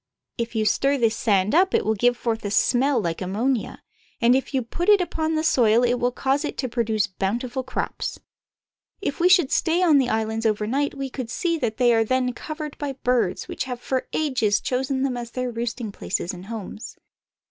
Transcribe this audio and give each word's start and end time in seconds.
If 0.39 0.55
you 0.55 0.65
stir 0.65 0.97
this 0.97 1.15
sand 1.15 1.53
up 1.53 1.75
it 1.75 1.85
will 1.85 1.93
give 1.93 2.17
forth 2.17 2.43
a 2.43 2.49
smell 2.49 2.99
like 2.99 3.21
ammonia, 3.21 3.83
and 4.19 4.35
if 4.35 4.51
you 4.51 4.63
put 4.63 4.89
it 4.89 4.99
upon 4.99 5.35
the 5.35 5.43
soil 5.43 5.83
it 5.83 5.99
will 5.99 6.11
cause 6.11 6.43
it 6.43 6.57
to 6.57 6.67
produce 6.67 7.05
bountiful 7.05 7.61
crops. 7.61 8.19
If 8.99 9.19
we 9.19 9.29
should 9.29 9.51
stay 9.51 9.83
on 9.83 9.99
the 9.99 10.09
islands 10.09 10.47
overnight 10.47 10.95
we 10.95 11.11
could 11.11 11.29
see 11.29 11.55
that 11.59 11.77
they 11.77 11.93
are 11.93 12.03
then 12.03 12.33
covered 12.33 12.79
by 12.79 12.93
the 12.93 12.93
GUANO 12.93 13.01
ISLANDS. 13.25 13.47
107 13.47 13.47
birds 13.47 13.47
which 13.47 13.63
have 13.65 13.79
for 13.79 14.07
ages 14.11 14.59
chosen 14.59 15.03
them 15.03 15.15
as 15.15 15.29
their 15.29 15.51
roosting 15.51 15.91
places 15.91 16.33
and 16.33 16.47
homes. 16.47 16.97